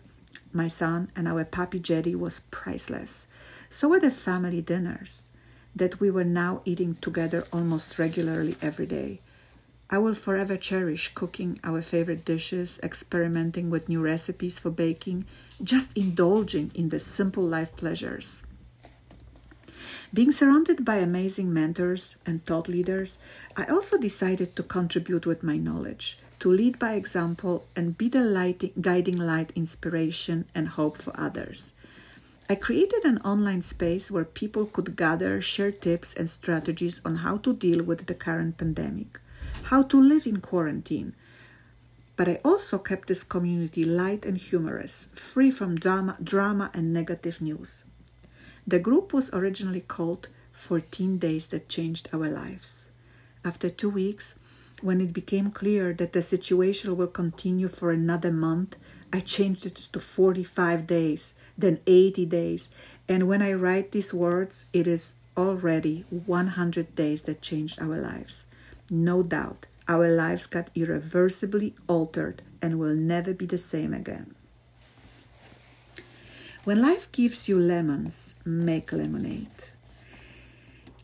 my 0.52 0.68
son, 0.68 1.10
and 1.16 1.26
our 1.26 1.44
puppy 1.44 1.80
Jetty 1.80 2.14
was 2.14 2.40
priceless. 2.50 3.26
So 3.68 3.88
were 3.88 4.00
the 4.00 4.10
family 4.10 4.62
dinners 4.62 5.28
that 5.74 5.98
we 5.98 6.10
were 6.10 6.24
now 6.24 6.62
eating 6.64 6.96
together 7.00 7.46
almost 7.52 7.98
regularly 7.98 8.56
every 8.62 8.86
day. 8.86 9.20
I 9.90 9.98
will 9.98 10.14
forever 10.14 10.56
cherish 10.56 11.12
cooking 11.14 11.58
our 11.62 11.82
favorite 11.82 12.24
dishes, 12.24 12.80
experimenting 12.82 13.68
with 13.68 13.88
new 13.88 14.00
recipes 14.00 14.58
for 14.58 14.70
baking, 14.70 15.26
just 15.62 15.96
indulging 15.96 16.70
in 16.74 16.88
the 16.88 17.00
simple 17.00 17.44
life 17.44 17.76
pleasures. 17.76 18.44
Being 20.14 20.32
surrounded 20.32 20.84
by 20.84 20.96
amazing 20.96 21.52
mentors 21.54 22.16
and 22.26 22.44
thought 22.44 22.68
leaders, 22.68 23.18
I 23.56 23.64
also 23.64 23.96
decided 23.96 24.54
to 24.56 24.62
contribute 24.62 25.24
with 25.24 25.42
my 25.42 25.56
knowledge 25.56 26.18
to 26.40 26.52
lead 26.52 26.78
by 26.78 26.94
example 26.94 27.64
and 27.76 27.96
be 27.96 28.08
the 28.08 28.20
light, 28.20 28.72
guiding 28.82 29.16
light, 29.16 29.52
inspiration, 29.54 30.44
and 30.54 30.68
hope 30.68 30.98
for 30.98 31.12
others. 31.18 31.74
I 32.50 32.56
created 32.56 33.04
an 33.04 33.18
online 33.18 33.62
space 33.62 34.10
where 34.10 34.24
people 34.24 34.66
could 34.66 34.96
gather, 34.96 35.40
share 35.40 35.70
tips 35.70 36.12
and 36.14 36.28
strategies 36.28 37.00
on 37.04 37.16
how 37.24 37.36
to 37.38 37.54
deal 37.54 37.82
with 37.82 38.06
the 38.06 38.14
current 38.14 38.58
pandemic, 38.58 39.20
how 39.70 39.84
to 39.84 40.02
live 40.02 40.26
in 40.26 40.40
quarantine. 40.40 41.14
But 42.22 42.28
I 42.28 42.38
also 42.44 42.78
kept 42.78 43.08
this 43.08 43.24
community 43.24 43.82
light 43.82 44.24
and 44.24 44.38
humorous, 44.38 45.08
free 45.12 45.50
from 45.50 45.74
drama, 45.74 46.16
drama 46.22 46.70
and 46.72 46.92
negative 46.92 47.40
news. 47.40 47.82
The 48.64 48.78
group 48.78 49.12
was 49.12 49.32
originally 49.32 49.80
called 49.80 50.28
14 50.52 51.18
Days 51.18 51.48
That 51.48 51.68
Changed 51.68 52.08
Our 52.12 52.28
Lives. 52.28 52.86
After 53.44 53.68
two 53.68 53.90
weeks, 53.90 54.36
when 54.80 55.00
it 55.00 55.12
became 55.12 55.50
clear 55.50 55.92
that 55.94 56.12
the 56.12 56.22
situation 56.22 56.96
will 56.96 57.08
continue 57.08 57.66
for 57.66 57.90
another 57.90 58.30
month, 58.30 58.76
I 59.12 59.18
changed 59.18 59.66
it 59.66 59.74
to 59.92 59.98
45 59.98 60.86
days, 60.86 61.34
then 61.58 61.80
80 61.88 62.26
days. 62.26 62.70
And 63.08 63.26
when 63.26 63.42
I 63.42 63.52
write 63.52 63.90
these 63.90 64.14
words, 64.14 64.66
it 64.72 64.86
is 64.86 65.14
already 65.36 66.04
100 66.08 66.94
days 66.94 67.22
that 67.22 67.42
changed 67.42 67.80
our 67.82 67.98
lives. 67.98 68.46
No 68.88 69.24
doubt, 69.24 69.66
our 69.88 70.08
lives 70.08 70.46
got 70.46 70.70
irreversibly 70.74 71.74
altered 71.88 72.42
and 72.60 72.78
will 72.78 72.94
never 72.94 73.34
be 73.34 73.46
the 73.46 73.58
same 73.58 73.92
again. 73.92 74.34
When 76.64 76.80
life 76.80 77.10
gives 77.10 77.48
you 77.48 77.58
lemons, 77.58 78.36
make 78.44 78.92
lemonade. 78.92 79.48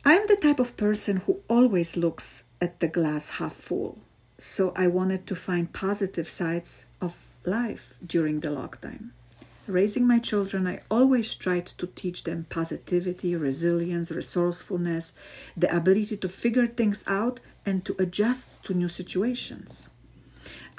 I'm 0.04 0.26
the 0.28 0.36
type 0.36 0.60
of 0.60 0.76
person 0.76 1.18
who 1.18 1.40
always 1.48 1.96
looks 1.96 2.44
at 2.60 2.78
the 2.80 2.88
glass 2.88 3.30
half 3.38 3.54
full. 3.54 3.98
So 4.38 4.72
I 4.76 4.86
wanted 4.86 5.26
to 5.26 5.34
find 5.34 5.72
positive 5.72 6.28
sides 6.28 6.86
of 7.00 7.34
life 7.44 7.94
during 8.06 8.40
the 8.40 8.50
lockdown. 8.50 9.10
Raising 9.68 10.06
my 10.06 10.18
children, 10.18 10.66
I 10.66 10.80
always 10.90 11.34
tried 11.34 11.66
to 11.76 11.86
teach 11.88 12.24
them 12.24 12.46
positivity, 12.48 13.36
resilience, 13.36 14.10
resourcefulness, 14.10 15.12
the 15.58 15.74
ability 15.76 16.16
to 16.16 16.28
figure 16.30 16.66
things 16.66 17.04
out 17.06 17.38
and 17.66 17.84
to 17.84 17.94
adjust 17.98 18.62
to 18.64 18.72
new 18.72 18.88
situations. 18.88 19.90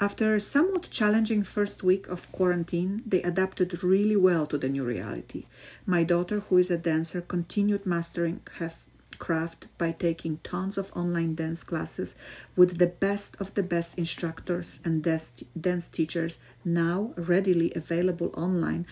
After 0.00 0.34
a 0.34 0.40
somewhat 0.40 0.90
challenging 0.90 1.44
first 1.44 1.84
week 1.84 2.08
of 2.08 2.32
quarantine, 2.32 3.00
they 3.06 3.22
adapted 3.22 3.84
really 3.84 4.16
well 4.16 4.44
to 4.46 4.58
the 4.58 4.68
new 4.68 4.82
reality. 4.82 5.44
My 5.86 6.02
daughter, 6.02 6.40
who 6.40 6.58
is 6.58 6.72
a 6.72 6.76
dancer, 6.76 7.20
continued 7.20 7.86
mastering 7.86 8.40
her 8.58 8.72
craft 9.20 9.68
by 9.78 9.92
taking 9.92 10.38
tons 10.42 10.76
of 10.76 10.90
online 10.96 11.36
dance 11.36 11.62
classes 11.62 12.16
with 12.56 12.78
the 12.78 12.88
best 12.88 13.36
of 13.38 13.54
the 13.54 13.62
best 13.62 13.96
instructors 13.96 14.80
and 14.84 15.04
dance 15.04 15.86
teachers 15.88 16.40
now 16.64 17.12
readily 17.16 17.72
available 17.76 18.32
online, 18.36 18.84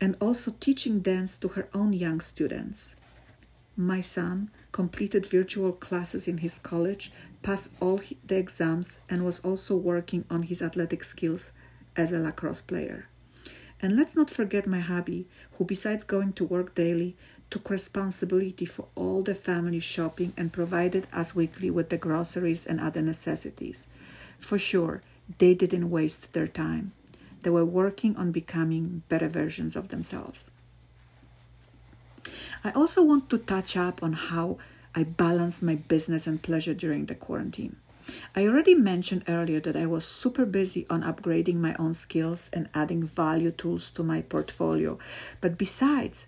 and 0.00 0.16
also 0.20 0.54
teaching 0.60 1.00
dance 1.00 1.36
to 1.36 1.48
her 1.48 1.68
own 1.74 1.92
young 1.92 2.20
students. 2.20 2.96
My 3.76 4.00
son 4.00 4.50
completed 4.72 5.26
virtual 5.26 5.72
classes 5.72 6.26
in 6.26 6.38
his 6.38 6.58
college, 6.58 7.12
passed 7.42 7.70
all 7.80 8.00
the 8.26 8.36
exams, 8.36 9.00
and 9.10 9.24
was 9.24 9.40
also 9.40 9.76
working 9.76 10.24
on 10.30 10.44
his 10.44 10.62
athletic 10.62 11.04
skills 11.04 11.52
as 11.94 12.10
a 12.12 12.18
lacrosse 12.18 12.62
player. 12.62 13.06
And 13.80 13.96
let's 13.96 14.16
not 14.16 14.30
forget 14.30 14.66
my 14.66 14.80
hubby, 14.80 15.28
who, 15.52 15.64
besides 15.64 16.02
going 16.02 16.32
to 16.34 16.44
work 16.44 16.74
daily, 16.74 17.16
took 17.50 17.70
responsibility 17.70 18.64
for 18.64 18.86
all 18.94 19.22
the 19.22 19.34
family 19.34 19.80
shopping 19.80 20.32
and 20.36 20.52
provided 20.52 21.06
us 21.12 21.34
weekly 21.34 21.70
with 21.70 21.88
the 21.88 21.96
groceries 21.96 22.66
and 22.66 22.80
other 22.80 23.02
necessities. 23.02 23.86
For 24.38 24.58
sure, 24.58 25.02
they 25.38 25.54
didn't 25.54 25.90
waste 25.90 26.32
their 26.32 26.46
time. 26.46 26.92
They 27.42 27.50
were 27.50 27.64
working 27.64 28.16
on 28.16 28.32
becoming 28.32 29.02
better 29.08 29.28
versions 29.28 29.76
of 29.76 29.88
themselves. 29.88 30.50
I 32.64 32.70
also 32.72 33.02
want 33.02 33.30
to 33.30 33.38
touch 33.38 33.76
up 33.76 34.02
on 34.02 34.12
how 34.12 34.58
I 34.94 35.04
balanced 35.04 35.62
my 35.62 35.76
business 35.76 36.26
and 36.26 36.42
pleasure 36.42 36.74
during 36.74 37.06
the 37.06 37.14
quarantine. 37.14 37.76
I 38.34 38.46
already 38.46 38.74
mentioned 38.74 39.24
earlier 39.28 39.60
that 39.60 39.76
I 39.76 39.86
was 39.86 40.04
super 40.04 40.46
busy 40.46 40.86
on 40.88 41.02
upgrading 41.02 41.56
my 41.56 41.74
own 41.78 41.94
skills 41.94 42.48
and 42.52 42.68
adding 42.74 43.02
value 43.02 43.50
tools 43.50 43.90
to 43.90 44.02
my 44.02 44.22
portfolio. 44.22 44.98
But 45.40 45.58
besides, 45.58 46.26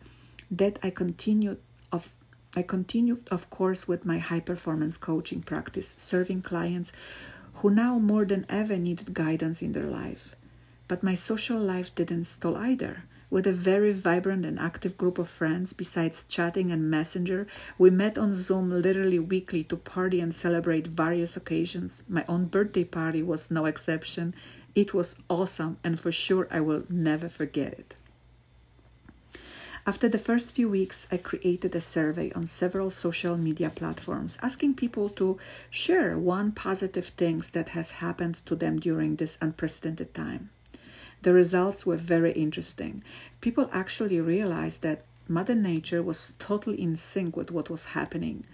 that 0.51 0.79
I 0.83 0.91
continued 0.91 1.59
of 1.93 2.13
I 2.57 2.63
continued 2.63 3.29
of 3.31 3.49
course 3.51 3.87
with 3.87 4.05
my 4.05 4.19
high 4.19 4.41
performance 4.41 4.97
coaching 4.97 5.43
practice, 5.43 5.95
serving 5.97 6.43
clients 6.43 6.93
who 7.55 7.71
now 7.71 7.99
more 7.99 8.25
than 8.25 8.47
ever 8.49 8.77
needed 8.77 9.15
guidance 9.15 9.63
in 9.63 9.73
their 9.73 9.87
life. 9.87 10.35
But 10.89 11.03
my 11.03 11.15
social 11.15 11.59
life 11.59 11.95
didn't 11.95 12.25
stall 12.25 12.57
either. 12.57 13.05
with 13.31 13.47
a 13.47 13.53
very 13.53 13.93
vibrant 13.93 14.45
and 14.45 14.59
active 14.59 14.99
group 14.99 15.19
of 15.19 15.29
friends. 15.29 15.73
Besides 15.73 16.25
chatting 16.29 16.73
and 16.73 16.91
Messenger, 16.91 17.47
we 17.79 17.89
met 17.91 18.19
on 18.19 18.35
Zoom 18.35 18.71
literally 18.83 19.19
weekly 19.21 19.63
to 19.65 19.77
party 19.77 20.21
and 20.21 20.35
celebrate 20.35 20.87
various 20.87 21.37
occasions. 21.37 22.05
My 22.09 22.25
own 22.29 22.47
birthday 22.47 22.85
party 22.85 23.23
was 23.23 23.51
no 23.51 23.67
exception. 23.67 24.35
It 24.75 24.93
was 24.93 25.17
awesome, 25.29 25.79
and 25.83 25.99
for 25.99 26.13
sure 26.13 26.49
I 26.51 26.61
will 26.61 26.83
never 26.91 27.29
forget 27.29 27.73
it. 27.73 27.95
After 29.87 30.09
the 30.11 30.19
first 30.19 30.55
few 30.55 30.69
weeks, 30.69 31.09
I 31.11 31.17
created 31.17 31.75
a 31.75 31.81
survey 31.81 32.31
on 32.33 32.47
several 32.47 32.91
social 32.91 33.39
media 33.39 33.71
platforms 33.71 34.39
asking 34.43 34.75
people 34.75 35.09
to 35.11 35.39
share 35.71 36.19
one 36.19 36.53
positive 36.53 37.07
thing 37.07 37.43
that 37.53 37.71
has 37.71 37.93
happened 37.93 38.45
to 38.45 38.55
them 38.55 38.79
during 38.79 39.17
this 39.17 39.39
unprecedented 39.41 40.13
time. 40.13 40.51
The 41.23 41.33
results 41.33 41.87
were 41.87 41.97
very 41.97 42.33
interesting. 42.33 43.03
People 43.41 43.71
actually 43.73 44.21
realized 44.21 44.83
that 44.83 45.05
Mother 45.29 45.55
Nature 45.55 46.03
was 46.03 46.35
totally 46.39 46.81
in 46.81 46.97
sync 46.97 47.37
with 47.37 47.51
what 47.51 47.71
was 47.71 47.95
happening. 47.97 48.45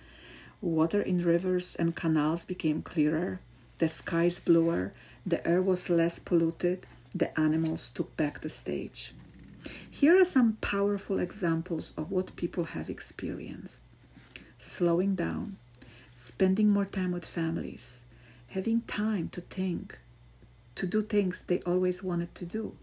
Water 0.60 1.02
in 1.02 1.24
rivers 1.24 1.74
and 1.74 1.96
canals 1.96 2.44
became 2.44 2.82
clearer, 2.82 3.40
the 3.78 3.88
skies 3.88 4.38
bluer, 4.38 4.92
the 5.26 5.46
air 5.46 5.60
was 5.60 5.90
less 5.90 6.18
polluted, 6.20 6.86
the 7.12 7.38
animals 7.38 7.90
took 7.90 8.16
back 8.16 8.42
the 8.42 8.48
stage. 8.48 9.12
Here 9.90 10.20
are 10.20 10.24
some 10.24 10.58
powerful 10.60 11.18
examples 11.18 11.92
of 11.96 12.10
what 12.10 12.36
people 12.36 12.64
have 12.64 12.90
experienced. 12.90 13.82
Slowing 14.58 15.14
down, 15.14 15.56
spending 16.12 16.70
more 16.70 16.84
time 16.84 17.12
with 17.12 17.24
families, 17.24 18.04
having 18.48 18.82
time 18.82 19.28
to 19.30 19.40
think, 19.40 19.98
to 20.74 20.86
do 20.86 21.02
things 21.02 21.42
they 21.42 21.60
always 21.60 22.02
wanted 22.02 22.34
to 22.34 22.46
do, 22.46 22.76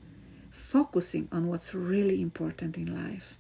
focusing 0.52 1.28
on 1.32 1.48
what's 1.48 1.74
really 1.74 2.22
important 2.22 2.78
in 2.78 2.94
life, 2.94 3.38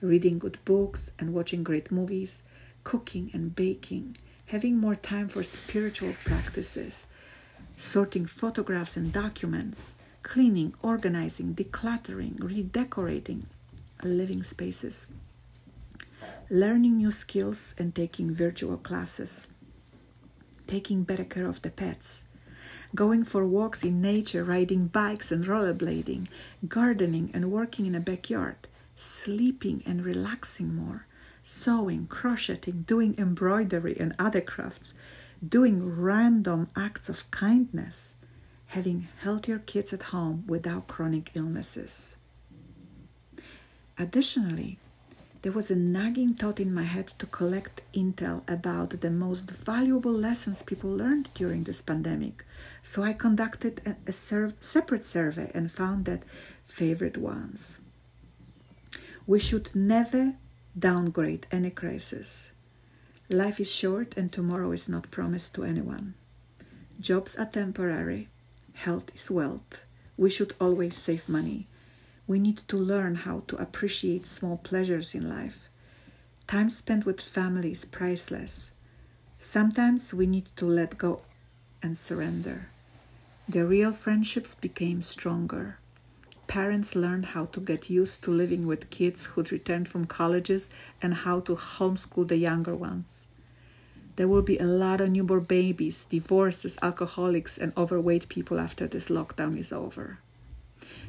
reading 0.00 0.38
good 0.38 0.58
books 0.64 1.12
and 1.18 1.34
watching 1.34 1.62
great 1.62 1.90
movies, 1.90 2.42
cooking 2.84 3.30
and 3.32 3.54
baking, 3.56 4.16
having 4.46 4.76
more 4.76 4.94
time 4.94 5.28
for 5.28 5.42
spiritual 5.42 6.14
practices, 6.24 7.06
sorting 7.76 8.26
photographs 8.26 8.96
and 8.96 9.12
documents, 9.12 9.94
cleaning, 10.26 10.74
organizing, 10.82 11.54
decluttering, 11.54 12.34
redecorating 12.42 13.46
living 14.02 14.42
spaces, 14.42 15.06
learning 16.50 16.96
new 16.96 17.12
skills 17.12 17.76
and 17.78 17.94
taking 17.94 18.34
virtual 18.34 18.76
classes, 18.76 19.46
taking 20.66 21.04
better 21.04 21.22
care 21.22 21.46
of 21.46 21.62
the 21.62 21.70
pets, 21.70 22.24
going 22.92 23.22
for 23.22 23.46
walks 23.46 23.84
in 23.84 24.02
nature, 24.02 24.42
riding 24.42 24.88
bikes 24.88 25.30
and 25.30 25.44
rollerblading, 25.44 26.26
gardening 26.66 27.30
and 27.32 27.52
working 27.52 27.86
in 27.86 27.94
a 27.94 28.00
backyard, 28.00 28.66
sleeping 28.96 29.80
and 29.86 30.04
relaxing 30.04 30.74
more, 30.74 31.06
sewing, 31.44 32.04
crocheting, 32.08 32.82
doing 32.88 33.14
embroidery 33.16 33.96
and 34.00 34.12
other 34.18 34.40
crafts, 34.40 34.92
doing 35.48 35.86
random 35.86 36.68
acts 36.74 37.08
of 37.08 37.30
kindness, 37.30 38.16
having 38.66 39.08
healthier 39.22 39.58
kids 39.58 39.92
at 39.92 40.04
home 40.04 40.44
without 40.46 40.88
chronic 40.88 41.30
illnesses. 41.34 42.16
Additionally, 43.98 44.78
there 45.42 45.52
was 45.52 45.70
a 45.70 45.76
nagging 45.76 46.34
thought 46.34 46.58
in 46.58 46.74
my 46.74 46.82
head 46.82 47.06
to 47.18 47.26
collect 47.26 47.80
intel 47.94 48.42
about 48.50 49.00
the 49.00 49.10
most 49.10 49.48
valuable 49.50 50.12
lessons 50.12 50.62
people 50.62 50.90
learned 50.90 51.28
during 51.34 51.64
this 51.64 51.80
pandemic. 51.80 52.44
So 52.82 53.04
I 53.04 53.12
conducted 53.12 53.80
a, 53.86 53.96
a 54.08 54.12
separate 54.12 55.06
survey 55.06 55.50
and 55.54 55.70
found 55.70 56.04
that 56.06 56.24
favorite 56.64 57.16
ones. 57.16 57.78
We 59.26 59.38
should 59.38 59.74
never 59.74 60.34
downgrade 60.78 61.46
any 61.52 61.70
crisis. 61.70 62.50
Life 63.30 63.60
is 63.60 63.70
short 63.70 64.16
and 64.16 64.32
tomorrow 64.32 64.72
is 64.72 64.88
not 64.88 65.10
promised 65.10 65.54
to 65.54 65.64
anyone. 65.64 66.14
Jobs 67.00 67.36
are 67.36 67.46
temporary, 67.46 68.28
Health 68.76 69.10
is 69.14 69.30
wealth. 69.30 69.80
We 70.18 70.28
should 70.30 70.54
always 70.60 70.96
save 70.96 71.28
money. 71.28 71.66
We 72.26 72.38
need 72.38 72.58
to 72.68 72.76
learn 72.76 73.14
how 73.14 73.42
to 73.48 73.56
appreciate 73.56 74.26
small 74.26 74.58
pleasures 74.58 75.14
in 75.14 75.28
life. 75.28 75.68
Time 76.46 76.68
spent 76.68 77.06
with 77.06 77.20
family 77.20 77.72
is 77.72 77.86
priceless. 77.86 78.72
Sometimes 79.38 80.12
we 80.12 80.26
need 80.26 80.48
to 80.56 80.66
let 80.66 80.98
go 80.98 81.22
and 81.82 81.96
surrender. 81.96 82.68
The 83.48 83.64
real 83.64 83.92
friendships 83.92 84.54
became 84.54 85.02
stronger. 85.02 85.78
Parents 86.46 86.94
learned 86.94 87.26
how 87.26 87.46
to 87.46 87.60
get 87.60 87.90
used 87.90 88.22
to 88.24 88.30
living 88.30 88.66
with 88.66 88.90
kids 88.90 89.24
who'd 89.24 89.50
returned 89.50 89.88
from 89.88 90.04
colleges 90.04 90.68
and 91.00 91.14
how 91.14 91.40
to 91.40 91.56
homeschool 91.56 92.28
the 92.28 92.36
younger 92.36 92.74
ones. 92.76 93.28
There 94.16 94.28
will 94.28 94.42
be 94.42 94.58
a 94.58 94.64
lot 94.64 95.00
of 95.00 95.10
newborn 95.10 95.44
babies, 95.44 96.06
divorces, 96.08 96.78
alcoholics, 96.82 97.58
and 97.58 97.72
overweight 97.76 98.28
people 98.28 98.58
after 98.58 98.86
this 98.86 99.08
lockdown 99.08 99.58
is 99.58 99.72
over. 99.72 100.18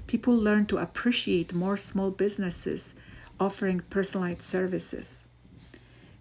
People 0.08 0.36
learn 0.36 0.66
to 0.68 0.78
appreciate 0.78 1.54
more 1.54 1.78
small 1.78 2.12
businesses 2.12 2.96
offering 3.40 3.82
personalized 3.90 4.42
services. 4.42 5.24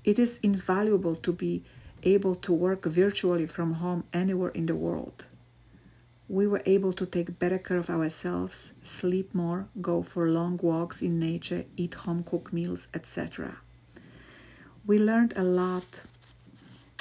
It 0.05 0.19
is 0.19 0.39
invaluable 0.43 1.17
to 1.17 1.33
be 1.33 1.65
able 2.03 2.37
to 2.37 2.53
work 2.53 2.85
virtually 2.85 3.47
from 3.47 3.75
home 3.75 4.05
anywhere 4.13 4.51
in 4.51 4.67
the 4.67 4.75
world. 4.75 5.27
We 6.29 6.47
were 6.47 6.63
able 6.67 6.93
to 6.95 7.07
take 7.07 7.39
better 7.39 7.59
care 7.59 7.77
of 7.79 7.91
ourselves, 7.91 8.75
sleep 8.83 9.35
more, 9.35 9.69
go 9.81 10.03
for 10.03 10.29
long 10.29 10.59
walks 10.63 11.03
in 11.03 11.19
nature, 11.19 11.65
eat 11.77 11.95
home 11.95 12.25
cooked 12.25 12.53
meals, 12.53 12.89
etc. 12.95 13.59
We 14.87 14.99
learned 14.99 15.35
a 15.37 15.45
lot 15.45 16.03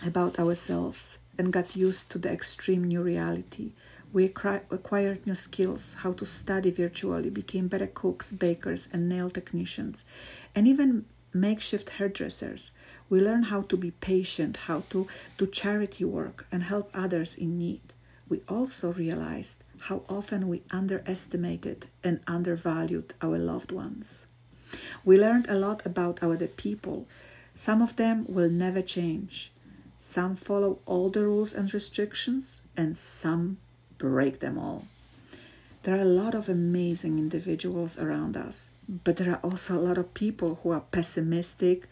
about 0.05 0.39
ourselves 0.39 1.19
and 1.38 1.53
got 1.53 1.75
used 1.75 2.10
to 2.10 2.17
the 2.17 2.31
extreme 2.31 2.84
new 2.84 3.01
reality. 3.01 3.73
We 4.13 4.25
acquired 4.25 5.27
new 5.27 5.36
skills, 5.36 5.95
how 5.99 6.13
to 6.13 6.25
study 6.25 6.71
virtually, 6.71 7.29
became 7.29 7.67
better 7.67 7.88
cooks, 7.88 8.31
bakers, 8.31 8.88
and 8.93 9.10
nail 9.10 9.29
technicians, 9.29 10.05
and 10.55 10.67
even 10.67 11.05
makeshift 11.34 11.89
hairdressers. 11.91 12.71
We 13.10 13.19
learned 13.19 13.45
how 13.45 13.63
to 13.63 13.75
be 13.77 13.91
patient, 13.91 14.58
how 14.67 14.84
to 14.91 15.08
do 15.38 15.47
charity 15.47 16.05
work, 16.05 16.47
and 16.51 16.63
help 16.63 16.89
others 16.93 17.36
in 17.36 17.58
need. 17.58 17.81
We 18.29 18.41
also 18.47 18.93
realized 18.93 19.63
how 19.81 20.03
often 20.08 20.47
we 20.47 20.63
underestimated 20.71 21.88
and 22.03 22.21
undervalued 22.25 23.13
our 23.21 23.38
loved 23.38 23.71
ones. 23.71 24.27
We 25.03 25.19
learned 25.19 25.47
a 25.49 25.60
lot 25.60 25.86
about 25.86 26.23
our 26.23 26.38
people. 26.38 27.08
Some 27.53 27.81
of 27.81 27.97
them 27.97 28.25
will 28.27 28.49
never 28.49 28.81
change. 28.81 29.51
Some 30.07 30.35
follow 30.35 30.77
all 30.85 31.09
the 31.09 31.23
rules 31.23 31.51
and 31.51 31.73
restrictions, 31.73 32.61
and 32.77 32.95
some 32.95 33.57
break 33.97 34.39
them 34.39 34.55
all. 34.55 34.85
There 35.81 35.95
are 35.95 36.01
a 36.01 36.05
lot 36.21 36.35
of 36.35 36.47
amazing 36.47 37.17
individuals 37.17 37.97
around 37.97 38.37
us, 38.37 38.69
but 38.87 39.17
there 39.17 39.31
are 39.31 39.39
also 39.41 39.75
a 39.75 39.81
lot 39.81 39.97
of 39.97 40.13
people 40.13 40.59
who 40.61 40.69
are 40.69 40.83
pessimistic, 40.91 41.87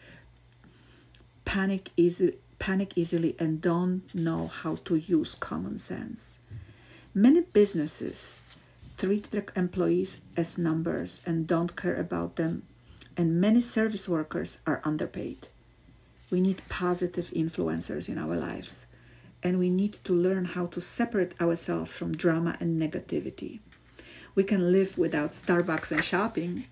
panic, 1.44 1.90
easy, 1.96 2.38
panic 2.60 2.92
easily, 2.94 3.34
and 3.40 3.60
don't 3.60 4.02
know 4.14 4.46
how 4.46 4.76
to 4.84 4.94
use 4.94 5.34
common 5.34 5.80
sense. 5.80 6.38
Many 7.14 7.40
businesses 7.40 8.40
treat 8.96 9.32
their 9.32 9.46
employees 9.56 10.20
as 10.36 10.56
numbers 10.56 11.20
and 11.26 11.48
don't 11.48 11.74
care 11.74 11.96
about 11.96 12.36
them, 12.36 12.62
and 13.16 13.40
many 13.40 13.60
service 13.60 14.08
workers 14.08 14.58
are 14.68 14.80
underpaid. 14.84 15.48
We 16.30 16.40
need 16.40 16.62
positive 16.68 17.30
influencers 17.30 18.08
in 18.08 18.18
our 18.18 18.36
lives, 18.36 18.86
and 19.42 19.58
we 19.58 19.70
need 19.70 19.94
to 20.04 20.12
learn 20.12 20.46
how 20.46 20.66
to 20.66 20.80
separate 20.80 21.40
ourselves 21.40 21.92
from 21.92 22.16
drama 22.16 22.56
and 22.60 22.80
negativity. 22.80 23.60
We 24.34 24.42
can 24.42 24.72
live 24.72 24.98
without 24.98 25.32
Starbucks 25.32 25.92
and 25.92 26.04
shopping. 26.04 26.64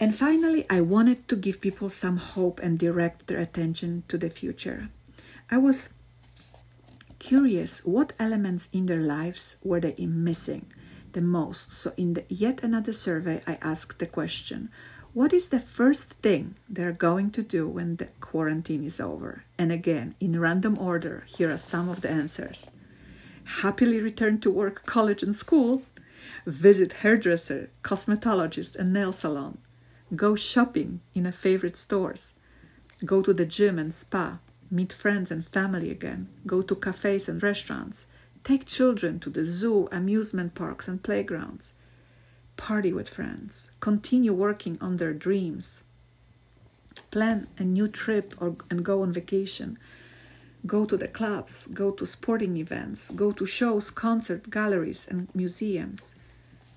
And 0.00 0.14
finally, 0.14 0.64
I 0.70 0.80
wanted 0.80 1.28
to 1.28 1.36
give 1.36 1.60
people 1.60 1.88
some 1.88 2.16
hope 2.16 2.58
and 2.60 2.78
direct 2.78 3.26
their 3.26 3.38
attention 3.38 4.02
to 4.08 4.16
the 4.16 4.30
future. 4.30 4.88
I 5.50 5.58
was 5.58 5.90
curious 7.18 7.84
what 7.84 8.14
elements 8.18 8.68
in 8.72 8.86
their 8.86 9.00
lives 9.00 9.56
were 9.62 9.78
they 9.78 9.94
missing 10.06 10.66
the 11.12 11.20
most. 11.20 11.72
So, 11.72 11.92
in 11.96 12.14
the, 12.14 12.24
yet 12.28 12.62
another 12.62 12.92
survey, 12.92 13.42
I 13.46 13.58
asked 13.60 13.98
the 13.98 14.06
question 14.06 14.70
what 15.12 15.32
is 15.32 15.48
the 15.48 15.58
first 15.58 16.12
thing 16.22 16.54
they're 16.68 16.92
going 16.92 17.32
to 17.32 17.42
do 17.42 17.66
when 17.66 17.96
the 17.96 18.06
quarantine 18.20 18.84
is 18.84 19.00
over? 19.00 19.42
And 19.58 19.72
again, 19.72 20.14
in 20.20 20.38
random 20.38 20.78
order, 20.78 21.24
here 21.26 21.50
are 21.50 21.58
some 21.58 21.88
of 21.88 22.00
the 22.00 22.10
answers. 22.10 22.70
Happily 23.62 24.00
return 24.00 24.40
to 24.40 24.50
work, 24.50 24.86
college, 24.86 25.24
and 25.24 25.34
school, 25.34 25.82
visit 26.46 26.92
hairdresser, 27.02 27.70
cosmetologist, 27.82 28.76
and 28.76 28.92
nail 28.92 29.12
salon, 29.12 29.58
go 30.14 30.36
shopping 30.36 31.00
in 31.12 31.26
a 31.26 31.32
favorite 31.32 31.76
stores, 31.76 32.34
go 33.04 33.20
to 33.20 33.32
the 33.32 33.46
gym 33.46 33.80
and 33.80 33.92
spa, 33.92 34.38
meet 34.70 34.92
friends 34.92 35.32
and 35.32 35.44
family 35.44 35.90
again, 35.90 36.28
go 36.46 36.62
to 36.62 36.76
cafes 36.76 37.28
and 37.28 37.42
restaurants, 37.42 38.06
take 38.44 38.64
children 38.64 39.18
to 39.18 39.28
the 39.28 39.44
zoo, 39.44 39.88
amusement 39.90 40.54
parks, 40.54 40.86
and 40.86 41.02
playgrounds, 41.02 41.74
party 42.60 42.92
with 42.92 43.08
friends, 43.08 43.70
continue 43.80 44.34
working 44.34 44.76
on 44.82 44.98
their 44.98 45.14
dreams, 45.14 45.82
plan 47.10 47.46
a 47.56 47.64
new 47.64 47.88
trip 47.88 48.34
or, 48.38 48.56
and 48.68 48.84
go 48.84 49.00
on 49.00 49.10
vacation, 49.12 49.78
go 50.66 50.84
to 50.84 50.96
the 50.96 51.08
clubs, 51.08 51.66
go 51.72 51.90
to 51.90 52.04
sporting 52.06 52.58
events, 52.58 53.10
go 53.12 53.32
to 53.32 53.46
shows, 53.46 53.90
concerts, 53.90 54.46
galleries, 54.48 55.08
and 55.08 55.34
museums. 55.34 56.14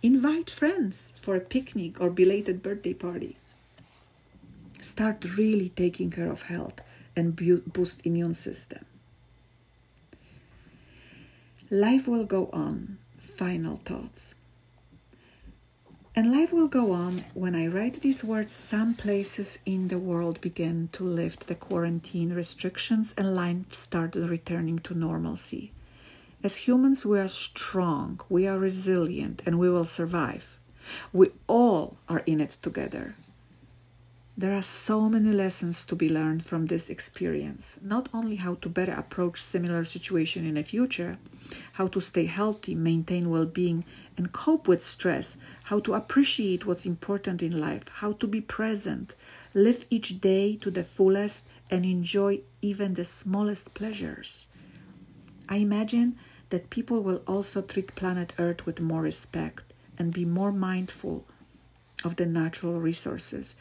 Invite 0.02 0.50
friends 0.50 1.12
for 1.18 1.36
a 1.36 1.42
picnic 1.42 2.00
or 2.00 2.10
belated 2.10 2.64
birthday 2.64 2.94
party. 2.94 3.36
Start 4.80 5.38
really 5.38 5.70
taking 5.76 6.10
care 6.10 6.32
of 6.32 6.44
health 6.44 6.80
and 7.16 7.36
boost 7.74 8.06
immune 8.06 8.34
system. 8.34 8.86
Life 11.70 12.08
will 12.08 12.26
go 12.26 12.50
on. 12.54 12.98
Final 13.20 13.78
thoughts. 13.78 14.36
And 16.16 16.32
life 16.32 16.54
will 16.54 16.68
go 16.68 16.92
on. 16.92 17.26
When 17.34 17.56
I 17.56 17.66
write 17.66 18.02
these 18.02 18.24
words, 18.24 18.54
some 18.54 18.94
places 18.94 19.58
in 19.66 19.88
the 19.88 19.98
world 19.98 20.40
began 20.42 20.90
to 20.92 21.04
lift 21.04 21.48
the 21.48 21.56
quarantine 21.56 22.34
restrictions 22.34 23.16
and 23.18 23.36
life 23.36 23.74
started 23.74 24.30
returning 24.30 24.78
to 24.80 24.94
normalcy. 24.94 25.72
As 26.44 26.68
humans, 26.68 27.04
we 27.04 27.20
are 27.20 27.28
strong, 27.28 28.20
we 28.30 28.46
are 28.46 28.60
resilient, 28.60 29.42
and 29.44 29.58
we 29.58 29.72
will 29.72 29.86
survive. 29.86 30.60
We 31.12 31.30
all 31.48 31.98
are 32.08 32.22
in 32.28 32.40
it 32.42 32.58
together. 32.62 33.16
There 34.36 34.56
are 34.56 34.64
so 34.64 35.10
many 35.10 35.32
lessons 35.32 35.86
to 35.86 35.96
be 35.96 36.10
learned 36.10 36.44
from 36.44 36.66
this 36.66 36.90
experience. 36.90 37.78
Not 37.84 38.10
only 38.12 38.38
how 38.38 38.56
to 38.56 38.70
better 38.70 38.94
approach 38.94 39.40
similar 39.40 39.86
situation 39.86 40.44
in 40.44 40.56
the 40.56 40.64
future, 40.64 41.18
how 41.74 41.88
to 41.90 42.02
stay 42.02 42.26
healthy, 42.26 42.74
maintain 42.74 43.30
well-being, 43.30 43.86
and 44.18 44.32
cope 44.32 44.68
with 44.68 44.82
stress, 44.82 45.38
how 45.66 45.80
to 45.82 45.94
appreciate 45.94 46.66
what's 46.66 46.84
important 46.84 47.44
in 47.44 47.60
life, 47.60 47.84
how 48.02 48.14
to 48.14 48.26
be 48.26 48.42
present, 48.42 49.14
live 49.54 49.86
each 49.92 50.20
day 50.20 50.56
to 50.56 50.72
the 50.72 50.84
fullest, 50.84 51.48
and 51.70 51.86
enjoy 51.86 52.40
even 52.60 52.96
the 52.96 53.06
smallest 53.06 53.76
pleasures. 53.76 54.48
I 55.48 55.58
imagine 55.58 56.18
that 56.50 56.72
people 56.72 57.02
will 57.04 57.22
also 57.28 57.62
treat 57.62 57.94
planet 57.94 58.34
Earth 58.40 58.66
with 58.66 58.82
more 58.82 59.04
respect 59.04 59.74
and 60.00 60.12
be 60.12 60.26
more 60.26 60.52
mindful 60.52 61.28
of 62.04 62.16
the 62.16 62.26
natural 62.26 62.80
resources 62.80 63.56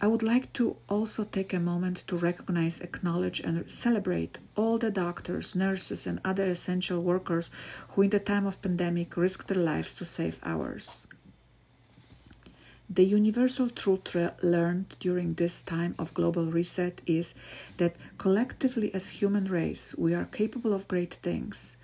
I 0.00 0.06
would 0.06 0.22
like 0.22 0.52
to 0.52 0.76
also 0.88 1.24
take 1.24 1.52
a 1.52 1.58
moment 1.58 2.04
to 2.06 2.16
recognize, 2.16 2.80
acknowledge, 2.80 3.40
and 3.40 3.68
celebrate 3.68 4.38
all 4.56 4.78
the 4.78 4.92
doctors, 4.92 5.56
nurses, 5.56 6.06
and 6.06 6.20
other 6.24 6.44
essential 6.44 7.02
workers 7.02 7.50
who, 7.90 8.02
in 8.02 8.10
the 8.10 8.20
time 8.20 8.46
of 8.46 8.62
pandemic, 8.62 9.16
risked 9.16 9.48
their 9.48 9.62
lives 9.62 9.92
to 9.94 10.04
save 10.04 10.38
ours. 10.44 11.08
The 12.88 13.04
universal 13.04 13.68
truth 13.68 14.16
learned 14.40 14.94
during 15.00 15.34
this 15.34 15.60
time 15.60 15.96
of 15.98 16.14
global 16.14 16.46
reset 16.46 17.02
is 17.04 17.34
that 17.76 17.96
collectively, 18.18 18.94
as 18.94 19.08
human 19.08 19.46
race, 19.46 19.96
we 19.98 20.14
are 20.14 20.24
capable 20.26 20.72
of 20.72 20.88
great 20.88 21.14
things, 21.14 21.76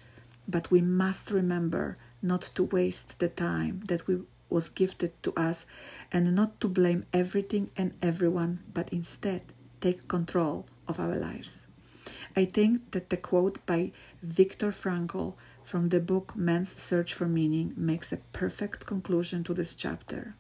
but 0.47 0.71
we 0.71 0.81
must 0.81 1.31
remember 1.33 1.99
not 2.23 2.43
to 2.55 2.63
waste 2.63 3.19
the 3.19 3.29
time 3.29 3.83
that 3.87 4.07
we 4.07 4.21
was 4.49 4.69
gifted 4.69 5.13
to 5.23 5.33
us 5.37 5.67
and 6.13 6.35
not 6.35 6.61
to 6.61 6.69
blame 6.69 7.07
everything 7.13 7.71
and 7.77 7.93
everyone, 8.03 8.61
but 8.73 8.93
instead 8.93 9.43
take 9.81 10.09
control 10.09 10.67
of 10.89 11.01
our 11.01 11.17
lives. 11.17 11.67
I 12.37 12.45
think 12.45 12.91
that 12.93 13.11
the 13.11 13.17
quote 13.17 13.65
by 13.67 13.93
Viktor 14.23 14.73
Frankl 14.73 15.35
from 15.65 15.89
the 15.89 16.01
book 16.01 16.35
Man's 16.37 16.81
Search 16.81 17.15
for 17.15 17.27
Meaning 17.27 17.73
makes 17.77 18.13
a 18.13 18.19
perfect 18.33 18.87
conclusion 18.87 19.45
to 19.45 19.55
this 19.55 19.75
chapter. 19.75 20.35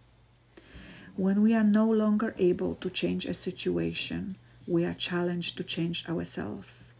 When 1.16 1.42
we 1.42 1.54
are 1.54 1.64
no 1.64 1.88
longer 1.88 2.34
able 2.38 2.74
to 2.76 2.90
change 2.90 3.24
a 3.24 3.34
situation, 3.34 4.36
we 4.66 4.84
are 4.84 4.94
challenged 4.94 5.56
to 5.56 5.64
change 5.64 6.08
ourselves. 6.08 6.94